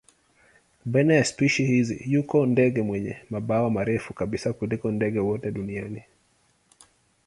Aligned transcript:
Baina 0.85 1.13
ya 1.15 1.25
spishi 1.25 1.65
hizi 1.65 2.03
yuko 2.13 2.45
ndege 2.45 2.81
wenye 2.81 3.17
mabawa 3.29 3.69
marefu 3.71 4.13
kabisa 4.13 4.53
kuliko 4.53 4.91
ndege 4.91 5.19
wote 5.19 5.51
duniani. 5.51 6.03